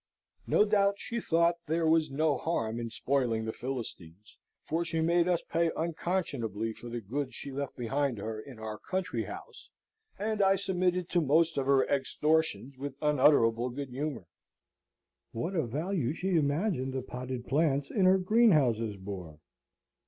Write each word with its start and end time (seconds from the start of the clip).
No 0.47 0.65
doubt 0.65 0.95
she 0.97 1.19
thought 1.19 1.57
there 1.67 1.85
was 1.85 2.09
no 2.09 2.35
harm 2.35 2.79
in 2.79 2.89
spoiling 2.89 3.45
the 3.45 3.53
Philistines; 3.53 4.39
for 4.63 4.83
she 4.83 4.99
made 4.99 5.27
us 5.27 5.43
pay 5.43 5.69
unconscionably 5.77 6.73
for 6.73 6.89
the 6.89 7.01
goods 7.01 7.35
she 7.35 7.51
left 7.51 7.75
behind 7.77 8.17
her 8.17 8.39
in 8.41 8.57
our 8.57 8.79
country 8.79 9.25
house, 9.25 9.69
and 10.17 10.41
I 10.41 10.55
submitted 10.55 11.07
to 11.09 11.21
most 11.21 11.55
of 11.55 11.67
her 11.67 11.87
extortions 11.87 12.79
with 12.79 12.95
unutterable 12.99 13.69
good 13.69 13.89
humour. 13.89 14.25
What 15.33 15.53
a 15.53 15.67
value 15.67 16.15
she 16.15 16.29
imagined 16.35 16.93
the 16.93 17.03
potted 17.03 17.45
plants 17.45 17.91
in 17.91 18.05
her 18.05 18.17
greenhouses 18.17 18.97
bore! 18.97 19.37